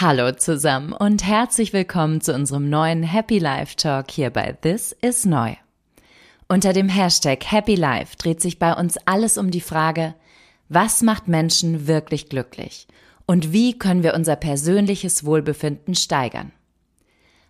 Hallo 0.00 0.30
zusammen 0.30 0.92
und 0.92 1.26
herzlich 1.26 1.72
willkommen 1.72 2.20
zu 2.20 2.32
unserem 2.32 2.70
neuen 2.70 3.02
Happy 3.02 3.40
Life 3.40 3.74
Talk 3.74 4.12
hier 4.12 4.30
bei 4.30 4.52
This 4.52 4.92
is 5.02 5.24
Neu. 5.26 5.56
Unter 6.46 6.72
dem 6.72 6.88
Hashtag 6.88 7.44
Happy 7.50 7.74
Life 7.74 8.16
dreht 8.16 8.40
sich 8.40 8.60
bei 8.60 8.72
uns 8.74 8.96
alles 9.06 9.38
um 9.38 9.50
die 9.50 9.60
Frage, 9.60 10.14
was 10.68 11.02
macht 11.02 11.26
Menschen 11.26 11.88
wirklich 11.88 12.28
glücklich 12.28 12.86
und 13.26 13.52
wie 13.52 13.76
können 13.76 14.04
wir 14.04 14.14
unser 14.14 14.36
persönliches 14.36 15.24
Wohlbefinden 15.24 15.96
steigern. 15.96 16.52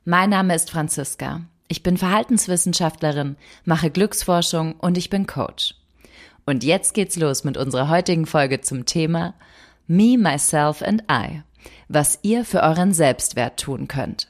Mein 0.06 0.30
Name 0.30 0.54
ist 0.54 0.70
Franziska. 0.70 1.42
Ich 1.68 1.82
bin 1.82 1.98
Verhaltenswissenschaftlerin, 1.98 3.36
mache 3.66 3.90
Glücksforschung 3.90 4.72
und 4.76 4.96
ich 4.96 5.10
bin 5.10 5.26
Coach. 5.26 5.74
Und 6.46 6.64
jetzt 6.64 6.94
geht's 6.94 7.16
los 7.16 7.44
mit 7.44 7.58
unserer 7.58 7.90
heutigen 7.90 8.24
Folge 8.24 8.62
zum 8.62 8.86
Thema 8.86 9.34
Me, 9.86 10.16
Myself 10.16 10.80
and 10.80 11.02
I 11.12 11.42
was 11.88 12.18
ihr 12.22 12.44
für 12.44 12.62
euren 12.62 12.92
Selbstwert 12.92 13.58
tun 13.58 13.88
könnt. 13.88 14.28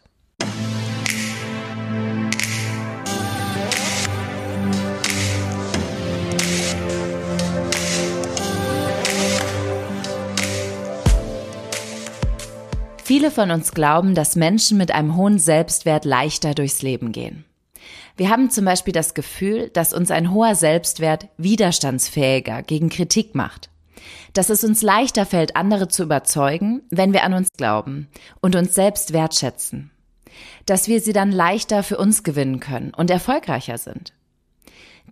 Viele 13.04 13.30
von 13.30 13.50
uns 13.50 13.72
glauben, 13.72 14.14
dass 14.14 14.36
Menschen 14.36 14.76
mit 14.76 14.90
einem 14.90 15.16
hohen 15.16 15.38
Selbstwert 15.38 16.04
leichter 16.04 16.54
durchs 16.54 16.82
Leben 16.82 17.10
gehen. 17.10 17.44
Wir 18.16 18.28
haben 18.28 18.50
zum 18.50 18.64
Beispiel 18.64 18.92
das 18.92 19.14
Gefühl, 19.14 19.70
dass 19.70 19.94
uns 19.94 20.10
ein 20.10 20.32
hoher 20.32 20.54
Selbstwert 20.54 21.28
widerstandsfähiger 21.38 22.62
gegen 22.62 22.90
Kritik 22.90 23.34
macht 23.34 23.70
dass 24.32 24.50
es 24.50 24.64
uns 24.64 24.82
leichter 24.82 25.26
fällt, 25.26 25.56
andere 25.56 25.88
zu 25.88 26.04
überzeugen, 26.04 26.82
wenn 26.90 27.12
wir 27.12 27.24
an 27.24 27.34
uns 27.34 27.48
glauben 27.56 28.08
und 28.40 28.56
uns 28.56 28.74
selbst 28.74 29.12
wertschätzen. 29.12 29.90
Dass 30.66 30.88
wir 30.88 31.00
sie 31.00 31.12
dann 31.12 31.32
leichter 31.32 31.82
für 31.82 31.98
uns 31.98 32.22
gewinnen 32.22 32.60
können 32.60 32.92
und 32.94 33.10
erfolgreicher 33.10 33.78
sind. 33.78 34.12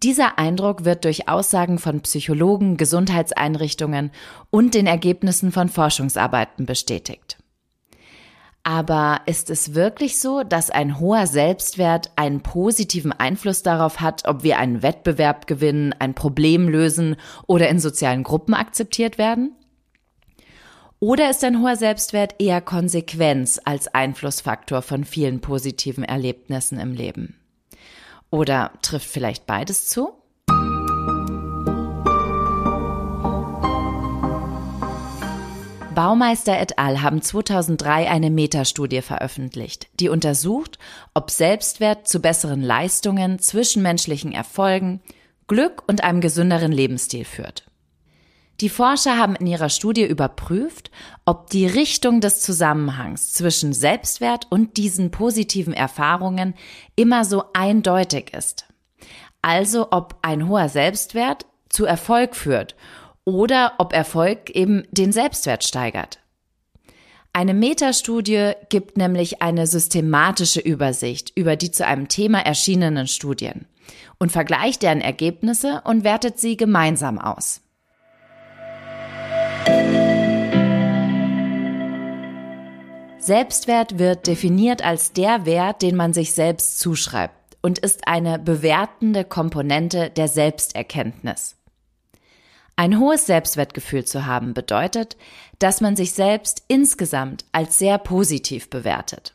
Dieser 0.03 0.39
Eindruck 0.39 0.85
wird 0.85 1.05
durch 1.05 1.29
Aussagen 1.29 1.79
von 1.79 2.03
Psychologen, 2.03 2.77
Gesundheitseinrichtungen 2.77 4.11
und 4.51 4.75
den 4.75 4.87
Ergebnissen 4.87 5.53
von 5.53 5.71
Forschungsarbeiten 5.71 6.67
bestätigt. 6.67 7.39
Aber 8.69 9.21
ist 9.27 9.49
es 9.49 9.75
wirklich 9.75 10.19
so, 10.19 10.43
dass 10.43 10.71
ein 10.71 10.99
hoher 10.99 11.29
Selbstwert 11.29 12.11
einen 12.17 12.41
positiven 12.41 13.13
Einfluss 13.13 13.63
darauf 13.63 14.01
hat, 14.01 14.27
ob 14.27 14.43
wir 14.43 14.59
einen 14.59 14.83
Wettbewerb 14.83 15.47
gewinnen, 15.47 15.95
ein 16.01 16.15
Problem 16.15 16.69
lösen 16.69 17.15
oder 17.47 17.69
in 17.69 17.79
sozialen 17.79 18.25
Gruppen 18.25 18.55
akzeptiert 18.55 19.19
werden? 19.19 19.53
Oder 20.99 21.31
ist 21.31 21.45
ein 21.45 21.63
hoher 21.63 21.77
Selbstwert 21.77 22.35
eher 22.41 22.61
Konsequenz 22.61 23.61
als 23.65 23.87
Einflussfaktor 23.95 24.83
von 24.83 25.05
vielen 25.05 25.41
positiven 25.41 26.03
Erlebnissen 26.03 26.81
im 26.81 26.93
Leben? 26.93 27.37
Oder 28.31 28.73
trifft 28.83 29.09
vielleicht 29.09 29.47
beides 29.47 29.87
zu? 29.87 30.09
Baumeister 35.97 36.61
et 36.61 36.79
al. 36.79 37.01
haben 37.01 37.23
2003 37.23 38.11
eine 38.11 38.31
Metastudie 38.31 39.01
veröffentlicht, 39.01 39.89
die 39.99 40.11
untersucht, 40.11 40.79
ob 41.15 41.31
Selbstwert 41.31 42.07
zu 42.07 42.21
besseren 42.21 42.61
Leistungen, 42.61 43.39
zwischenmenschlichen 43.39 44.31
Erfolgen, 44.31 45.01
Glück 45.47 45.85
und 45.87 46.05
einem 46.05 46.21
gesünderen 46.21 46.71
Lebensstil 46.71 47.25
führt. 47.25 47.65
Die 48.61 48.69
Forscher 48.69 49.17
haben 49.17 49.37
in 49.37 49.47
ihrer 49.47 49.71
Studie 49.71 50.05
überprüft, 50.05 50.91
ob 51.25 51.49
die 51.49 51.67
Richtung 51.67 52.21
des 52.21 52.43
Zusammenhangs 52.43 53.33
zwischen 53.33 53.73
Selbstwert 53.73 54.49
und 54.51 54.77
diesen 54.77 55.11
positiven 55.11 55.73
Erfahrungen 55.73 56.53
immer 56.95 57.25
so 57.25 57.45
eindeutig 57.55 58.35
ist. 58.35 58.67
Also 59.41 59.89
ob 59.93 60.19
ein 60.21 60.47
hoher 60.47 60.69
Selbstwert 60.69 61.47
zu 61.71 61.87
Erfolg 61.87 62.37
führt 62.37 62.77
oder 63.27 63.75
ob 63.79 63.93
Erfolg 63.93 64.49
eben 64.51 64.85
den 64.91 65.13
Selbstwert 65.13 65.65
steigert. 65.65 66.21
Eine 67.35 67.53
Metastudie 67.53 68.53
gibt 68.71 68.97
nämlich 68.97 69.43
eine 69.43 69.67
systematische 69.67 70.61
Übersicht 70.61 71.33
über 71.37 71.57
die 71.57 71.71
zu 71.71 71.85
einem 71.85 72.09
Thema 72.09 72.39
erschienenen 72.39 73.09
Studien 73.09 73.67
und 74.19 74.33
vergleicht 74.33 74.83
deren 74.83 75.03
Ergebnisse 75.03 75.83
und 75.85 76.03
wertet 76.03 76.39
sie 76.39 76.57
gemeinsam 76.57 77.19
aus. 77.19 77.61
Selbstwert 83.19 83.99
wird 83.99 84.29
definiert 84.29 84.83
als 84.83 85.13
der 85.13 85.45
Wert, 85.45 85.83
den 85.83 85.97
man 85.97 86.13
sich 86.13 86.33
selbst 86.33 86.79
zuschreibt 86.79 87.59
und 87.61 87.81
ist 87.81 88.07
eine 88.07 88.39
bewertende 88.39 89.25
Komponente 89.25 90.11
der 90.11 90.29
Selbsterkenntnis. 90.29 91.57
Ein 92.79 93.01
hohes 93.01 93.25
Selbstwertgefühl 93.25 94.05
zu 94.05 94.27
haben 94.27 94.53
bedeutet, 94.53 95.17
dass 95.59 95.81
man 95.81 95.97
sich 95.97 96.13
selbst 96.13 96.63
insgesamt 96.69 97.47
als 97.51 97.79
sehr 97.79 97.97
positiv 97.97 98.69
bewertet. 98.69 99.35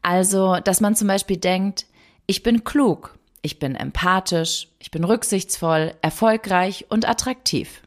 Also, 0.00 0.56
dass 0.56 0.80
man 0.80 0.96
zum 0.96 1.08
Beispiel 1.08 1.36
denkt, 1.36 1.84
ich 2.26 2.42
bin 2.42 2.64
klug, 2.64 3.18
ich 3.42 3.58
bin 3.58 3.74
empathisch, 3.74 4.68
ich 4.78 4.90
bin 4.90 5.04
rücksichtsvoll, 5.04 5.94
erfolgreich 6.00 6.86
und 6.88 7.06
attraktiv. 7.06 7.82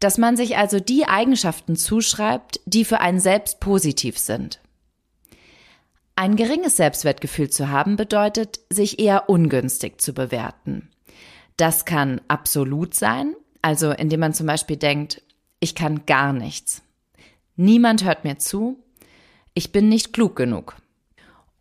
Dass 0.00 0.16
man 0.16 0.38
sich 0.38 0.56
also 0.56 0.80
die 0.80 1.06
Eigenschaften 1.06 1.76
zuschreibt, 1.76 2.60
die 2.64 2.86
für 2.86 3.00
einen 3.00 3.20
selbst 3.20 3.60
positiv 3.60 4.18
sind. 4.18 4.60
Ein 6.16 6.36
geringes 6.36 6.76
Selbstwertgefühl 6.76 7.50
zu 7.50 7.68
haben 7.68 7.96
bedeutet, 7.96 8.60
sich 8.70 8.98
eher 8.98 9.28
ungünstig 9.28 10.00
zu 10.00 10.14
bewerten. 10.14 10.88
Das 11.56 11.84
kann 11.84 12.20
absolut 12.28 12.94
sein, 12.94 13.34
also 13.62 13.92
indem 13.92 14.20
man 14.20 14.34
zum 14.34 14.46
Beispiel 14.46 14.76
denkt, 14.76 15.22
ich 15.60 15.74
kann 15.74 16.04
gar 16.06 16.32
nichts. 16.32 16.82
Niemand 17.56 18.04
hört 18.04 18.24
mir 18.24 18.38
zu. 18.38 18.76
Ich 19.54 19.72
bin 19.72 19.88
nicht 19.88 20.12
klug 20.12 20.36
genug. 20.36 20.76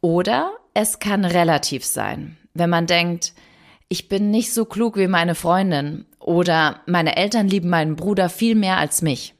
Oder 0.01 0.51
es 0.73 0.99
kann 0.99 1.25
relativ 1.25 1.85
sein, 1.85 2.37
wenn 2.53 2.69
man 2.69 2.87
denkt, 2.87 3.33
ich 3.87 4.09
bin 4.09 4.31
nicht 4.31 4.53
so 4.53 4.65
klug 4.65 4.97
wie 4.97 5.07
meine 5.07 5.35
Freundin 5.35 6.05
oder 6.17 6.81
meine 6.87 7.17
Eltern 7.17 7.47
lieben 7.47 7.69
meinen 7.69 7.95
Bruder 7.95 8.29
viel 8.29 8.55
mehr 8.55 8.77
als 8.77 9.01
mich. 9.01 9.35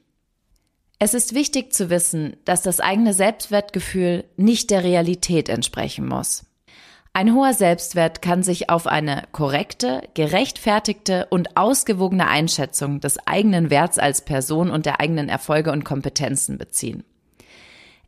Es 0.98 1.14
ist 1.14 1.34
wichtig 1.34 1.72
zu 1.72 1.90
wissen, 1.90 2.36
dass 2.44 2.62
das 2.62 2.78
eigene 2.78 3.12
Selbstwertgefühl 3.12 4.24
nicht 4.36 4.70
der 4.70 4.84
Realität 4.84 5.48
entsprechen 5.48 6.06
muss. 6.06 6.44
Ein 7.14 7.34
hoher 7.34 7.52
Selbstwert 7.52 8.22
kann 8.22 8.42
sich 8.42 8.70
auf 8.70 8.86
eine 8.86 9.24
korrekte, 9.32 10.02
gerechtfertigte 10.14 11.26
und 11.28 11.58
ausgewogene 11.58 12.26
Einschätzung 12.26 13.00
des 13.00 13.18
eigenen 13.26 13.68
Werts 13.68 13.98
als 13.98 14.24
Person 14.24 14.70
und 14.70 14.86
der 14.86 14.98
eigenen 15.00 15.28
Erfolge 15.28 15.72
und 15.72 15.84
Kompetenzen 15.84 16.56
beziehen. 16.56 17.04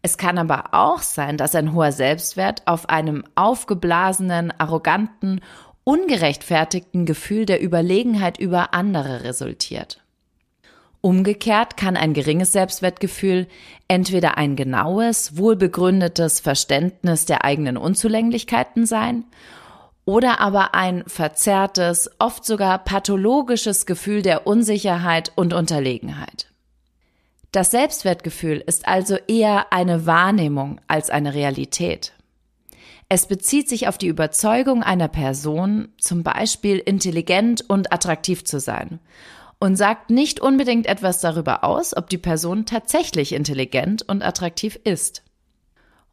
Es 0.00 0.16
kann 0.16 0.38
aber 0.38 0.72
auch 0.72 1.00
sein, 1.00 1.36
dass 1.36 1.54
ein 1.54 1.74
hoher 1.74 1.92
Selbstwert 1.92 2.62
auf 2.66 2.88
einem 2.88 3.24
aufgeblasenen, 3.34 4.52
arroganten, 4.58 5.40
ungerechtfertigten 5.84 7.04
Gefühl 7.04 7.44
der 7.44 7.62
Überlegenheit 7.62 8.38
über 8.38 8.72
andere 8.72 9.22
resultiert. 9.24 10.03
Umgekehrt 11.04 11.76
kann 11.76 11.98
ein 11.98 12.14
geringes 12.14 12.52
Selbstwertgefühl 12.52 13.46
entweder 13.88 14.38
ein 14.38 14.56
genaues, 14.56 15.36
wohlbegründetes 15.36 16.40
Verständnis 16.40 17.26
der 17.26 17.44
eigenen 17.44 17.76
Unzulänglichkeiten 17.76 18.86
sein 18.86 19.26
oder 20.06 20.40
aber 20.40 20.74
ein 20.74 21.04
verzerrtes, 21.06 22.10
oft 22.18 22.46
sogar 22.46 22.78
pathologisches 22.78 23.84
Gefühl 23.84 24.22
der 24.22 24.46
Unsicherheit 24.46 25.30
und 25.34 25.52
Unterlegenheit. 25.52 26.46
Das 27.52 27.70
Selbstwertgefühl 27.70 28.64
ist 28.66 28.88
also 28.88 29.18
eher 29.28 29.74
eine 29.74 30.06
Wahrnehmung 30.06 30.80
als 30.88 31.10
eine 31.10 31.34
Realität. 31.34 32.14
Es 33.10 33.26
bezieht 33.26 33.68
sich 33.68 33.88
auf 33.88 33.98
die 33.98 34.08
Überzeugung 34.08 34.82
einer 34.82 35.08
Person, 35.08 35.88
zum 35.98 36.22
Beispiel 36.22 36.78
intelligent 36.78 37.62
und 37.68 37.92
attraktiv 37.92 38.46
zu 38.46 38.58
sein 38.58 39.00
und 39.64 39.76
sagt 39.76 40.10
nicht 40.10 40.40
unbedingt 40.40 40.86
etwas 40.86 41.22
darüber 41.22 41.64
aus, 41.64 41.96
ob 41.96 42.10
die 42.10 42.18
Person 42.18 42.66
tatsächlich 42.66 43.32
intelligent 43.32 44.06
und 44.06 44.22
attraktiv 44.22 44.78
ist. 44.84 45.22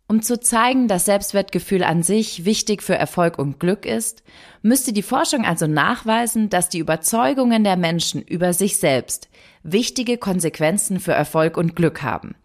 Um 0.07 0.21
zu 0.21 0.39
zeigen, 0.39 0.87
dass 0.87 1.03
Selbstwertgefühl 1.03 1.83
an 1.83 2.01
sich 2.01 2.45
wichtig 2.45 2.81
für 2.81 2.95
Erfolg 2.95 3.37
und 3.37 3.59
Glück 3.59 3.85
ist, 3.85 4.23
müsste 4.61 4.93
die 4.93 5.01
Forschung 5.01 5.43
also 5.43 5.67
nachweisen, 5.67 6.49
dass 6.49 6.69
die 6.69 6.79
Überzeugungen 6.79 7.65
der 7.65 7.75
Menschen 7.75 8.21
über 8.21 8.53
sich 8.53 8.77
selbst 8.77 9.27
wichtige 9.63 10.17
Konsequenzen 10.17 11.01
für 11.01 11.13
Erfolg 11.13 11.57
und 11.57 11.75
Glück 11.75 12.03
haben, 12.03 12.35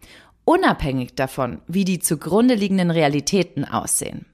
unabhängig 0.43 1.15
davon, 1.15 1.61
wie 1.67 1.85
die 1.85 1.99
zugrunde 1.99 2.55
liegenden 2.55 2.91
Realitäten 2.91 3.63
aussehen. 3.63 4.25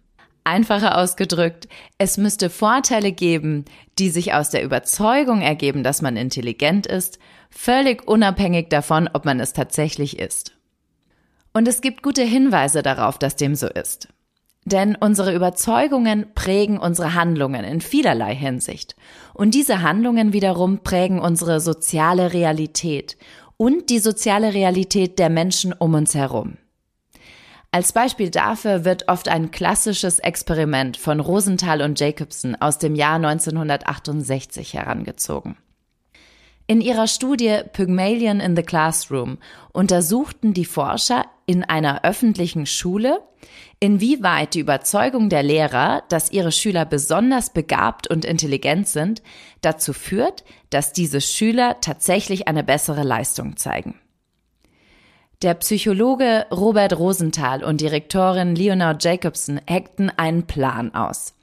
Einfacher 0.43 0.97
ausgedrückt, 0.97 1.67
es 1.97 2.17
müsste 2.17 2.49
Vorteile 2.49 3.11
geben, 3.11 3.65
die 3.99 4.09
sich 4.09 4.33
aus 4.33 4.49
der 4.49 4.63
Überzeugung 4.63 5.41
ergeben, 5.41 5.83
dass 5.83 6.01
man 6.01 6.17
intelligent 6.17 6.85
ist, 6.85 7.19
völlig 7.49 8.07
unabhängig 8.07 8.69
davon, 8.69 9.09
ob 9.13 9.25
man 9.25 9.39
es 9.39 9.53
tatsächlich 9.53 10.19
ist. 10.19 10.53
Und 11.53 11.67
es 11.67 11.81
gibt 11.81 12.03
gute 12.03 12.23
Hinweise 12.23 12.81
darauf, 12.81 13.17
dass 13.17 13.35
dem 13.35 13.55
so 13.55 13.67
ist. 13.67 14.07
Denn 14.65 14.95
unsere 14.95 15.35
Überzeugungen 15.35 16.33
prägen 16.33 16.77
unsere 16.77 17.15
Handlungen 17.15 17.65
in 17.65 17.81
vielerlei 17.81 18.33
Hinsicht. 18.33 18.95
Und 19.33 19.53
diese 19.53 19.81
Handlungen 19.81 20.33
wiederum 20.33 20.79
prägen 20.79 21.19
unsere 21.19 21.59
soziale 21.59 22.33
Realität 22.33 23.17
und 23.57 23.89
die 23.89 23.99
soziale 23.99 24.53
Realität 24.53 25.19
der 25.19 25.29
Menschen 25.29 25.73
um 25.73 25.93
uns 25.93 26.15
herum. 26.15 26.57
Als 27.73 27.91
Beispiel 27.91 28.29
dafür 28.29 28.85
wird 28.85 29.07
oft 29.07 29.27
ein 29.27 29.49
klassisches 29.49 30.19
Experiment 30.19 30.95
von 30.95 31.19
Rosenthal 31.19 31.81
und 31.81 31.99
Jacobson 31.99 32.55
aus 32.59 32.77
dem 32.77 32.93
Jahr 32.93 33.15
1968 33.15 34.75
herangezogen. 34.75 35.57
In 36.67 36.81
ihrer 36.81 37.07
Studie 37.07 37.61
Pygmalion 37.73 38.41
in 38.41 38.55
the 38.55 38.61
Classroom 38.61 39.39
untersuchten 39.71 40.53
die 40.53 40.65
Forscher 40.65 41.25
in 41.47 41.63
einer 41.63 42.03
öffentlichen 42.03 42.67
Schule, 42.67 43.21
inwieweit 43.79 44.53
die 44.53 44.59
Überzeugung 44.59 45.29
der 45.29 45.41
Lehrer, 45.41 46.03
dass 46.09 46.31
ihre 46.31 46.51
Schüler 46.51 46.85
besonders 46.85 47.53
begabt 47.53 48.07
und 48.07 48.23
intelligent 48.23 48.87
sind, 48.87 49.23
dazu 49.61 49.93
führt, 49.93 50.43
dass 50.69 50.93
diese 50.93 51.21
Schüler 51.21 51.77
tatsächlich 51.81 52.47
eine 52.47 52.63
bessere 52.63 53.01
Leistung 53.01 53.57
zeigen. 53.57 53.99
Der 55.43 55.55
Psychologe 55.55 56.45
Robert 56.51 56.97
Rosenthal 56.97 57.65
und 57.65 57.81
Direktorin 57.81 58.55
Leonard 58.55 59.03
Jacobson 59.03 59.59
hackten 59.69 60.09
einen 60.09 60.47
Plan 60.47 60.95
aus. 60.95 61.35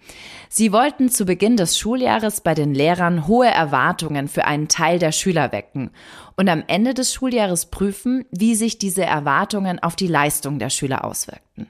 Sie 0.49 0.73
wollten 0.73 1.11
zu 1.11 1.27
Beginn 1.27 1.59
des 1.59 1.79
Schuljahres 1.79 2.41
bei 2.41 2.55
den 2.55 2.73
Lehrern 2.73 3.27
hohe 3.27 3.49
Erwartungen 3.49 4.29
für 4.29 4.47
einen 4.47 4.69
Teil 4.69 4.99
der 4.99 5.13
Schüler 5.13 5.53
wecken 5.53 5.91
und 6.35 6.49
am 6.49 6.65
Ende 6.67 6.95
des 6.95 7.13
Schuljahres 7.13 7.67
prüfen, 7.67 8.25
wie 8.31 8.55
sich 8.55 8.79
diese 8.79 9.05
Erwartungen 9.05 9.79
auf 9.81 9.97
die 9.97 10.07
Leistung 10.07 10.59
der 10.59 10.71
Schüler 10.71 11.05
auswirkten. 11.05 11.69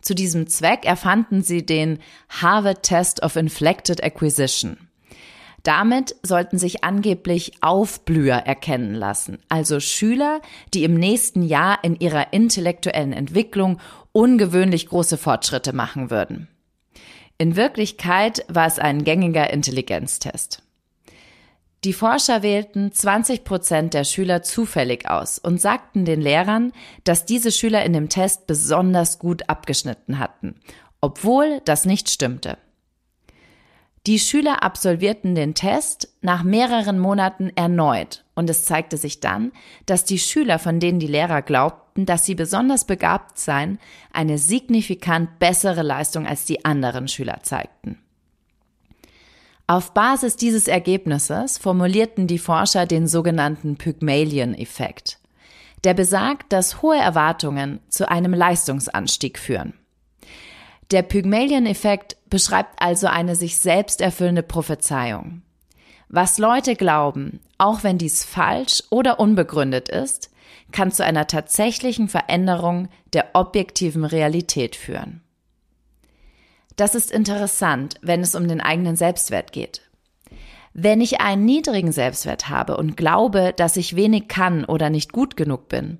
Zu 0.00 0.16
diesem 0.16 0.48
Zweck 0.48 0.84
erfanden 0.84 1.42
sie 1.42 1.64
den 1.64 2.00
Harvard 2.28 2.82
Test 2.82 3.22
of 3.22 3.36
Inflected 3.36 4.02
Acquisition. 4.02 4.88
Damit 5.62 6.16
sollten 6.22 6.58
sich 6.58 6.82
angeblich 6.82 7.52
Aufblüher 7.60 8.34
erkennen 8.34 8.94
lassen, 8.94 9.38
also 9.48 9.78
Schüler, 9.78 10.40
die 10.74 10.82
im 10.82 10.94
nächsten 10.94 11.42
Jahr 11.42 11.78
in 11.84 11.98
ihrer 11.98 12.32
intellektuellen 12.32 13.12
Entwicklung 13.12 13.78
ungewöhnlich 14.10 14.88
große 14.88 15.18
Fortschritte 15.18 15.72
machen 15.72 16.10
würden. 16.10 16.48
In 17.38 17.54
Wirklichkeit 17.56 18.44
war 18.48 18.66
es 18.66 18.78
ein 18.78 19.04
gängiger 19.04 19.50
Intelligenztest. 19.50 20.62
Die 21.84 21.92
Forscher 21.92 22.42
wählten 22.42 22.92
20 22.92 23.42
Prozent 23.42 23.94
der 23.94 24.04
Schüler 24.04 24.42
zufällig 24.42 25.08
aus 25.08 25.38
und 25.38 25.60
sagten 25.60 26.04
den 26.04 26.20
Lehrern, 26.20 26.72
dass 27.02 27.24
diese 27.24 27.50
Schüler 27.50 27.84
in 27.84 27.92
dem 27.92 28.08
Test 28.08 28.46
besonders 28.46 29.18
gut 29.18 29.48
abgeschnitten 29.48 30.20
hatten, 30.20 30.54
obwohl 31.00 31.60
das 31.64 31.84
nicht 31.84 32.08
stimmte. 32.08 32.56
Die 34.08 34.18
Schüler 34.18 34.64
absolvierten 34.64 35.36
den 35.36 35.54
Test 35.54 36.08
nach 36.22 36.42
mehreren 36.42 36.98
Monaten 36.98 37.52
erneut 37.54 38.24
und 38.34 38.50
es 38.50 38.64
zeigte 38.64 38.96
sich 38.96 39.20
dann, 39.20 39.52
dass 39.86 40.04
die 40.04 40.18
Schüler, 40.18 40.58
von 40.58 40.80
denen 40.80 40.98
die 40.98 41.06
Lehrer 41.06 41.40
glaubten, 41.40 42.04
dass 42.04 42.24
sie 42.24 42.34
besonders 42.34 42.84
begabt 42.84 43.38
seien, 43.38 43.78
eine 44.12 44.38
signifikant 44.38 45.38
bessere 45.38 45.82
Leistung 45.82 46.26
als 46.26 46.44
die 46.44 46.64
anderen 46.64 47.06
Schüler 47.06 47.40
zeigten. 47.42 47.98
Auf 49.68 49.94
Basis 49.94 50.34
dieses 50.34 50.66
Ergebnisses 50.66 51.56
formulierten 51.58 52.26
die 52.26 52.40
Forscher 52.40 52.86
den 52.86 53.06
sogenannten 53.06 53.76
Pygmalion-Effekt. 53.76 55.20
Der 55.84 55.94
besagt, 55.94 56.52
dass 56.52 56.82
hohe 56.82 56.98
Erwartungen 56.98 57.78
zu 57.88 58.08
einem 58.08 58.34
Leistungsanstieg 58.34 59.38
führen. 59.38 59.74
Der 60.90 61.02
Pygmalion-Effekt 61.02 62.16
beschreibt 62.32 62.80
also 62.80 63.08
eine 63.08 63.36
sich 63.36 63.58
selbst 63.58 64.00
erfüllende 64.00 64.42
Prophezeiung. 64.42 65.42
Was 66.08 66.38
Leute 66.38 66.76
glauben, 66.76 67.40
auch 67.58 67.84
wenn 67.84 67.98
dies 67.98 68.24
falsch 68.24 68.82
oder 68.88 69.20
unbegründet 69.20 69.90
ist, 69.90 70.30
kann 70.72 70.90
zu 70.90 71.04
einer 71.04 71.26
tatsächlichen 71.26 72.08
Veränderung 72.08 72.88
der 73.12 73.26
objektiven 73.34 74.06
Realität 74.06 74.76
führen. 74.76 75.20
Das 76.76 76.94
ist 76.94 77.10
interessant, 77.10 77.96
wenn 78.00 78.22
es 78.22 78.34
um 78.34 78.48
den 78.48 78.62
eigenen 78.62 78.96
Selbstwert 78.96 79.52
geht. 79.52 79.82
Wenn 80.72 81.02
ich 81.02 81.20
einen 81.20 81.44
niedrigen 81.44 81.92
Selbstwert 81.92 82.48
habe 82.48 82.78
und 82.78 82.96
glaube, 82.96 83.52
dass 83.54 83.76
ich 83.76 83.94
wenig 83.94 84.28
kann 84.28 84.64
oder 84.64 84.88
nicht 84.88 85.12
gut 85.12 85.36
genug 85.36 85.68
bin, 85.68 85.98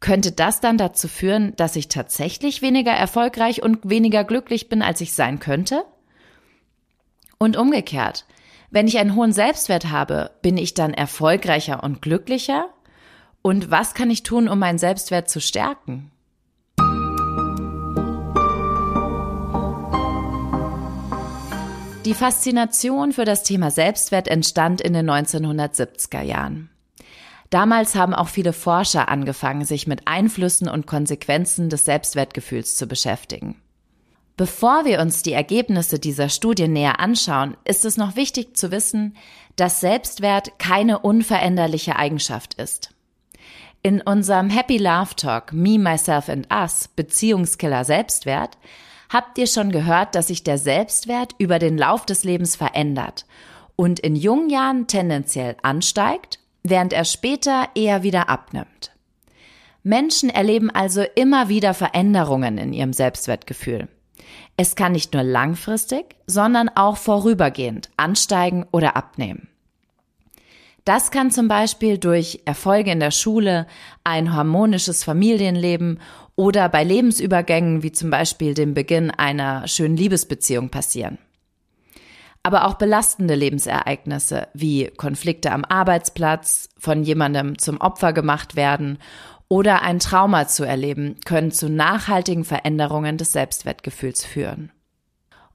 könnte 0.00 0.32
das 0.32 0.60
dann 0.60 0.78
dazu 0.78 1.08
führen, 1.08 1.54
dass 1.56 1.76
ich 1.76 1.88
tatsächlich 1.88 2.62
weniger 2.62 2.92
erfolgreich 2.92 3.62
und 3.62 3.88
weniger 3.88 4.24
glücklich 4.24 4.68
bin, 4.68 4.82
als 4.82 5.00
ich 5.00 5.12
sein 5.12 5.38
könnte? 5.38 5.84
Und 7.38 7.56
umgekehrt, 7.56 8.24
wenn 8.70 8.86
ich 8.86 8.98
einen 8.98 9.14
hohen 9.14 9.32
Selbstwert 9.32 9.90
habe, 9.90 10.30
bin 10.42 10.56
ich 10.56 10.74
dann 10.74 10.94
erfolgreicher 10.94 11.82
und 11.82 12.02
glücklicher? 12.02 12.68
Und 13.42 13.70
was 13.70 13.94
kann 13.94 14.10
ich 14.10 14.22
tun, 14.22 14.48
um 14.48 14.58
meinen 14.58 14.78
Selbstwert 14.78 15.28
zu 15.28 15.40
stärken? 15.40 16.10
Die 22.06 22.14
Faszination 22.14 23.12
für 23.12 23.26
das 23.26 23.42
Thema 23.42 23.70
Selbstwert 23.70 24.28
entstand 24.28 24.80
in 24.80 24.94
den 24.94 25.08
1970er 25.10 26.22
Jahren. 26.22 26.69
Damals 27.50 27.96
haben 27.96 28.14
auch 28.14 28.28
viele 28.28 28.52
Forscher 28.52 29.08
angefangen, 29.08 29.64
sich 29.64 29.88
mit 29.88 30.06
Einflüssen 30.06 30.68
und 30.68 30.86
Konsequenzen 30.86 31.68
des 31.68 31.84
Selbstwertgefühls 31.84 32.76
zu 32.76 32.86
beschäftigen. 32.86 33.60
Bevor 34.36 34.86
wir 34.86 35.00
uns 35.00 35.22
die 35.22 35.32
Ergebnisse 35.32 35.98
dieser 35.98 36.30
Studie 36.30 36.68
näher 36.68 36.98
anschauen, 37.00 37.56
ist 37.64 37.84
es 37.84 37.98
noch 37.98 38.16
wichtig 38.16 38.56
zu 38.56 38.70
wissen, 38.70 39.16
dass 39.56 39.80
Selbstwert 39.80 40.58
keine 40.58 41.00
unveränderliche 41.00 41.96
Eigenschaft 41.96 42.54
ist. 42.54 42.94
In 43.82 44.00
unserem 44.00 44.48
Happy 44.48 44.78
Love 44.78 45.16
Talk 45.16 45.52
Me, 45.52 45.78
Myself 45.78 46.28
and 46.28 46.46
Us 46.52 46.88
Beziehungskiller 46.88 47.84
Selbstwert 47.84 48.56
habt 49.08 49.36
ihr 49.38 49.46
schon 49.46 49.72
gehört, 49.72 50.14
dass 50.14 50.28
sich 50.28 50.44
der 50.44 50.56
Selbstwert 50.56 51.34
über 51.38 51.58
den 51.58 51.76
Lauf 51.76 52.06
des 52.06 52.24
Lebens 52.24 52.56
verändert 52.56 53.26
und 53.76 53.98
in 53.98 54.16
jungen 54.16 54.50
Jahren 54.50 54.86
tendenziell 54.86 55.56
ansteigt 55.62 56.39
während 56.62 56.92
er 56.92 57.04
später 57.04 57.68
eher 57.74 58.02
wieder 58.02 58.28
abnimmt. 58.28 58.92
Menschen 59.82 60.28
erleben 60.28 60.70
also 60.70 61.02
immer 61.14 61.48
wieder 61.48 61.72
Veränderungen 61.74 62.58
in 62.58 62.72
ihrem 62.72 62.92
Selbstwertgefühl. 62.92 63.88
Es 64.56 64.76
kann 64.76 64.92
nicht 64.92 65.14
nur 65.14 65.22
langfristig, 65.22 66.16
sondern 66.26 66.68
auch 66.68 66.98
vorübergehend 66.98 67.88
ansteigen 67.96 68.66
oder 68.72 68.96
abnehmen. 68.96 69.48
Das 70.84 71.10
kann 71.10 71.30
zum 71.30 71.48
Beispiel 71.48 71.98
durch 71.98 72.40
Erfolge 72.44 72.90
in 72.90 73.00
der 73.00 73.10
Schule, 73.10 73.66
ein 74.04 74.32
harmonisches 74.32 75.04
Familienleben 75.04 76.00
oder 76.36 76.68
bei 76.68 76.84
Lebensübergängen 76.84 77.82
wie 77.82 77.92
zum 77.92 78.10
Beispiel 78.10 78.54
dem 78.54 78.74
Beginn 78.74 79.10
einer 79.10 79.66
schönen 79.68 79.96
Liebesbeziehung 79.96 80.70
passieren 80.70 81.18
aber 82.42 82.66
auch 82.66 82.74
belastende 82.74 83.34
Lebensereignisse 83.34 84.48
wie 84.54 84.86
Konflikte 84.96 85.52
am 85.52 85.64
Arbeitsplatz, 85.64 86.68
von 86.78 87.02
jemandem 87.02 87.58
zum 87.58 87.80
Opfer 87.80 88.12
gemacht 88.12 88.56
werden 88.56 88.98
oder 89.48 89.82
ein 89.82 89.98
Trauma 89.98 90.46
zu 90.46 90.64
erleben, 90.64 91.16
können 91.24 91.50
zu 91.50 91.68
nachhaltigen 91.68 92.44
Veränderungen 92.44 93.18
des 93.18 93.32
Selbstwertgefühls 93.32 94.24
führen. 94.24 94.70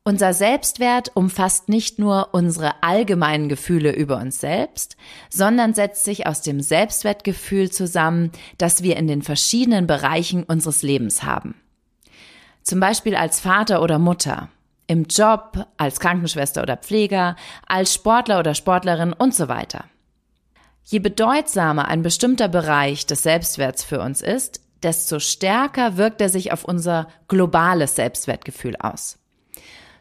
Unser 0.08 0.36
Selbstwert 0.36 1.10
umfasst 1.16 1.68
nicht 1.68 1.98
nur 1.98 2.30
unsere 2.34 2.84
allgemeinen 2.84 3.50
Gefühle 3.50 3.92
über 3.92 4.18
uns 4.18 4.40
selbst, 4.40 4.98
sondern 5.32 5.74
setzt 5.74 6.04
sich 6.04 6.28
aus 6.28 6.42
dem 6.42 6.62
Selbstwertgefühl 6.62 7.72
zusammen, 7.72 8.32
das 8.60 8.84
wir 8.84 8.98
in 8.98 9.08
den 9.08 9.24
verschiedenen 9.24 9.88
Bereichen 9.88 10.44
unseres 10.44 10.84
Lebens 10.84 11.24
haben. 11.24 11.56
Zum 12.62 12.80
Beispiel 12.80 13.16
als 13.16 13.40
Vater 13.40 13.82
oder 13.82 13.98
Mutter, 13.98 14.50
im 14.88 15.06
Job, 15.06 15.68
als 15.78 16.00
Krankenschwester 16.00 16.62
oder 16.62 16.78
Pfleger, 16.78 17.36
als 17.68 17.94
Sportler 17.94 18.40
oder 18.40 18.54
Sportlerin 18.54 19.14
und 19.14 19.34
so 19.34 19.48
weiter. 19.48 19.86
Je 20.84 21.00
bedeutsamer 21.00 21.88
ein 21.88 22.04
bestimmter 22.04 22.48
Bereich 22.48 23.06
des 23.06 23.24
Selbstwerts 23.24 23.84
für 23.84 24.00
uns 24.00 24.22
ist, 24.22 24.62
desto 24.84 25.20
stärker 25.20 25.98
wirkt 25.98 26.22
er 26.22 26.30
sich 26.30 26.52
auf 26.52 26.64
unser 26.64 27.08
globales 27.28 27.96
Selbstwertgefühl 27.96 28.76
aus. 28.76 29.18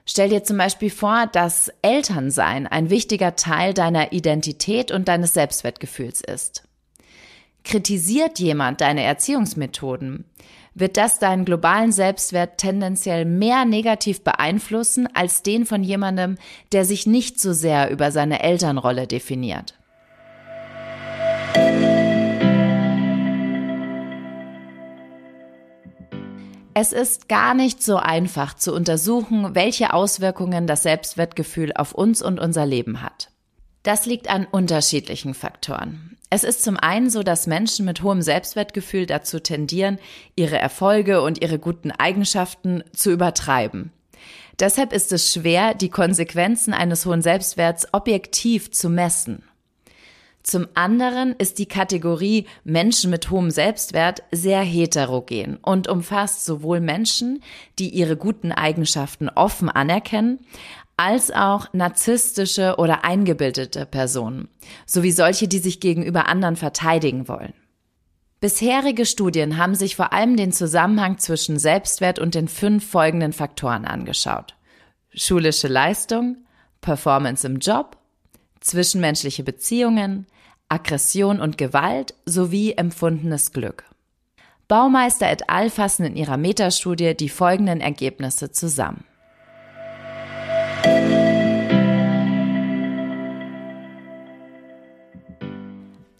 Stell 0.07 0.29
dir 0.29 0.45
zum 0.45 0.59
Beispiel 0.59 0.91
vor, 0.91 1.27
dass 1.27 1.73
Elternsein 1.81 2.67
ein 2.67 2.91
wichtiger 2.91 3.37
Teil 3.37 3.73
deiner 3.73 4.13
Identität 4.13 4.91
und 4.91 5.09
deines 5.09 5.33
Selbstwertgefühls 5.33 6.21
ist. 6.21 6.65
Kritisiert 7.65 8.39
jemand 8.39 8.83
deine 8.83 9.03
Erziehungsmethoden, 9.03 10.27
wird 10.75 10.97
das 10.97 11.19
deinen 11.19 11.45
globalen 11.45 11.93
Selbstwert 11.93 12.59
tendenziell 12.59 13.25
mehr 13.25 13.65
negativ 13.65 14.23
beeinflussen 14.23 15.09
als 15.15 15.43
den 15.43 15.67
von 15.67 15.83
jemandem, 15.83 16.37
der 16.73 16.85
sich 16.85 17.07
nicht 17.07 17.41
so 17.41 17.53
sehr 17.53 17.91
über 17.91 18.11
seine 18.11 18.43
Elternrolle 18.43 19.07
definiert. 19.07 19.75
Es 26.77 26.93
ist 26.93 27.29
gar 27.29 27.55
nicht 27.55 27.85
so 27.85 27.97
einfach 27.97 28.55
zu 28.55 28.75
untersuchen, 28.75 29.55
welche 29.55 29.95
Auswirkungen 29.95 30.67
das 30.67 30.83
Selbstwertgefühl 30.83 31.73
auf 31.73 31.93
uns 31.93 32.21
und 32.21 32.41
unser 32.41 32.67
Leben 32.67 33.01
hat. 33.01 33.31
Das 33.85 34.07
liegt 34.07 34.29
an 34.29 34.45
unterschiedlichen 34.51 35.35
Faktoren. 35.35 36.14
Es 36.35 36.43
ist 36.43 36.65
zum 36.65 36.77
einen 36.77 37.11
so, 37.11 37.23
dass 37.23 37.47
Menschen 37.47 37.85
mit 37.85 38.03
hohem 38.03 38.21
Selbstwertgefühl 38.21 39.07
dazu 39.07 39.39
tendieren, 39.39 40.01
ihre 40.35 40.59
Erfolge 40.59 41.23
und 41.23 41.41
ihre 41.41 41.61
guten 41.61 41.93
Eigenschaften 41.93 42.83
zu 42.93 43.13
übertreiben. 43.13 43.93
Deshalb 44.59 44.93
ist 44.93 45.13
es 45.13 45.33
schwer, 45.33 45.75
die 45.75 45.91
Konsequenzen 45.91 46.75
eines 46.75 47.07
hohen 47.07 47.23
Selbstwerts 47.23 47.87
objektiv 47.93 48.73
zu 48.73 48.91
messen. 48.91 49.45
Zum 50.43 50.67
anderen 50.75 51.37
ist 51.39 51.61
die 51.61 51.67
Kategorie 51.67 52.47
Menschen 52.65 53.11
mit 53.11 53.31
hohem 53.31 53.53
Selbstwert 53.53 54.25
sehr 54.33 54.61
heterogen 54.61 55.59
und 55.63 55.87
umfasst 55.87 56.45
sowohl 56.45 56.81
Menschen, 56.81 57.45
die 57.79 57.91
ihre 57.91 58.17
guten 58.17 58.51
Eigenschaften 58.51 59.29
offen 59.29 59.71
anerkennen, 59.71 60.41
als 60.97 61.31
auch 61.31 61.73
narzisstische 61.73 62.77
oder 62.79 63.05
eingebildete 63.05 63.87
Personen, 63.87 64.49
sowie 64.87 65.13
solche, 65.13 65.49
die 65.49 65.59
sich 65.59 65.81
gegenüber 65.81 66.29
anderen 66.29 66.57
verteidigen 66.57 67.29
wollen. 67.29 67.55
Bisherige 68.41 69.07
Studien 69.07 69.57
haben 69.57 69.75
sich 69.75 69.97
vor 69.97 70.13
allem 70.13 70.37
den 70.37 70.53
Zusammenhang 70.53 71.19
zwischen 71.19 71.59
Selbstwert 71.59 72.19
und 72.19 72.35
den 72.35 72.47
fünf 72.47 72.89
folgenden 72.89 73.33
Faktoren 73.33 73.87
angeschaut. 73.87 74.55
Schulische 75.15 75.69
Leistung, 75.69 76.37
Performance 76.81 77.47
im 77.47 77.59
Job, 77.59 77.97
zwischenmenschliche 78.61 79.45
Beziehungen, 79.45 80.27
Aggression 80.69 81.41
und 81.41 81.57
Gewalt 81.57 82.15
sowie 82.27 82.73
empfundenes 82.73 83.53
Glück. 83.53 83.85
Baumeister 84.69 85.31
et 85.31 85.49
al. 85.51 85.71
fassen 85.71 86.05
in 86.05 86.17
ihrer 86.17 86.37
Metastudie 86.37 87.15
die 87.15 87.29
folgenden 87.29 87.81
Ergebnisse 87.81 88.51
zusammen. 88.51 89.05